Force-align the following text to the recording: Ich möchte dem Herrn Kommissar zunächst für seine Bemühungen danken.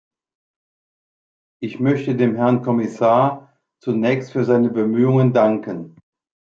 Ich 1.61 1.79
möchte 1.79 2.15
dem 2.15 2.35
Herrn 2.35 2.63
Kommissar 2.63 3.55
zunächst 3.83 4.31
für 4.31 4.45
seine 4.45 4.71
Bemühungen 4.71 5.31
danken. 5.31 5.95